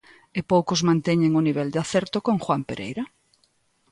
E 0.37 0.41
poucos 0.51 0.85
manteñen 0.89 1.33
o 1.39 1.45
nivel 1.47 1.69
de 1.73 1.79
acerto 1.83 2.17
con 2.25 2.35
Juan 2.43 2.61
Pereira. 2.69 3.03